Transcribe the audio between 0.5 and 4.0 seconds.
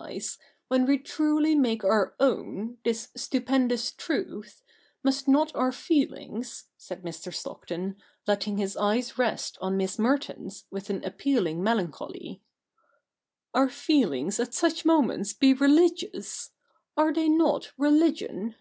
157 when we truly make our own, this stupendous